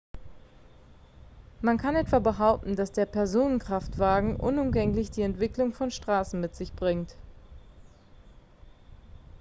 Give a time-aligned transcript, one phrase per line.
[1.61, 7.15] man kann etwa behaupten dass der personenkraftwagen unumgänglich die entwicklung von straßen mit sich bringt